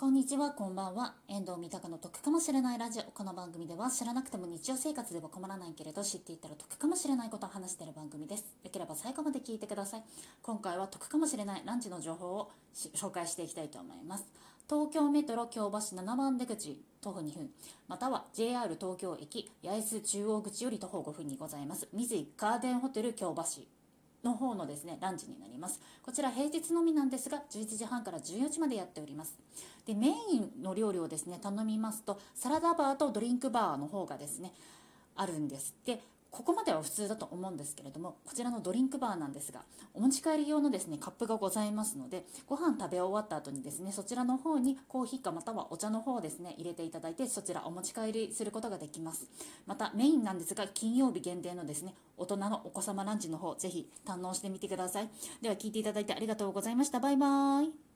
[0.00, 1.14] こんにちは、こんばんは。
[1.26, 3.02] 遠藤三鷹の得かもしれないラジオ。
[3.10, 8.44] この番組では知らなくても日常生活では困らないけれど知っていたら得かもしれないことを話している番組です。
[8.62, 10.04] よければ最後まで聞いてください。
[10.40, 12.52] 今回は得かもしれないランチの情報を
[12.94, 14.24] 紹介していきたいと思います。
[14.70, 17.50] 東京メトロ京橋7番出口徒歩2分、
[17.88, 21.88] または JR 東京駅八重洲中央口より徒歩5分にございます。
[21.92, 23.77] 三井ガーデンホテル京橋。
[24.24, 25.80] の方のですねランチになります。
[26.02, 29.38] こちら平日のみなんですが11時半から14時までやっております。
[29.86, 34.52] でメインの料理をですね頼みますとサラダバーとドリンクバーの方がですね
[35.16, 35.74] あるんです。
[35.84, 36.00] で
[36.38, 49.26] ここまでは普通だと思うんですけれどもこちらのドリンクバーなんですがお持ち帰り用のですねカップがございますのでご飯食べ終わった後にですねそちらの方にコーヒーかまたはお茶の方をですね入れていただいてそちらお持ち帰りすることができます。
[49.66, 55.08] またメインなんですが金曜日限定のですね大人のお子様ランチの方ぜひ堪能してみてください。
[55.42, 57.00] では聞いていただいてありがとうございました。
[57.00, 57.87] バイバーイ。